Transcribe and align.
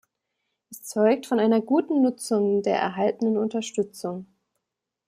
Es 0.71 0.81
zeugt 0.83 1.27
von 1.27 1.39
einer 1.39 1.61
guten 1.61 2.01
Nutzung 2.01 2.63
der 2.63 2.79
erhaltenen 2.79 3.37
Unterstützung. 3.37 4.25